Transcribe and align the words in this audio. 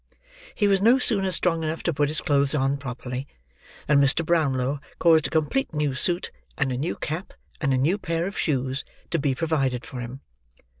He 0.55 0.67
was 0.67 0.81
no 0.81 0.97
sooner 0.97 1.29
strong 1.29 1.61
enough 1.63 1.83
to 1.83 1.93
put 1.93 2.09
his 2.09 2.21
clothes 2.21 2.55
on, 2.55 2.77
properly, 2.77 3.27
than 3.85 4.01
Mr. 4.01 4.25
Brownlow 4.25 4.79
caused 4.97 5.27
a 5.27 5.29
complete 5.29 5.75
new 5.75 5.93
suit, 5.93 6.31
and 6.57 6.71
a 6.71 6.75
new 6.79 6.95
cap, 6.95 7.33
and 7.61 7.71
a 7.71 7.77
new 7.77 7.99
pair 7.99 8.25
of 8.25 8.35
shoes, 8.35 8.83
to 9.11 9.19
be 9.19 9.35
provided 9.35 9.85
for 9.85 9.99
him. 9.99 10.21